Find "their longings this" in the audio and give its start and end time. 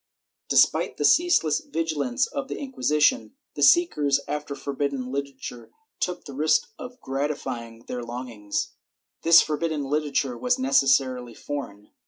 7.87-9.43